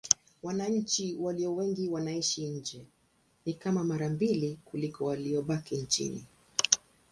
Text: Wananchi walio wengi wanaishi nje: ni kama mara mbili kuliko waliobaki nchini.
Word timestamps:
Wananchi 0.43 1.15
walio 1.19 1.55
wengi 1.55 1.89
wanaishi 1.89 2.47
nje: 2.49 2.85
ni 3.45 3.53
kama 3.53 3.83
mara 3.83 4.09
mbili 4.09 4.59
kuliko 4.65 5.05
waliobaki 5.05 5.77
nchini. 5.77 6.25